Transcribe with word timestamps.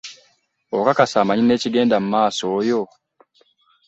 Okakasa 0.77 1.15
amanyi 1.19 1.43
n'ekigenda 1.45 1.95
mu 2.03 2.07
maaso 2.13 2.43
oyo? 2.59 2.81